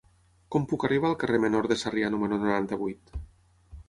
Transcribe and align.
Com 0.53 0.63
puc 0.69 0.85
arribar 0.87 1.11
al 1.11 1.17
carrer 1.23 1.39
Menor 1.43 1.67
de 1.73 1.77
Sarrià 1.81 2.09
número 2.15 2.39
noranta-vuit? 2.47 3.15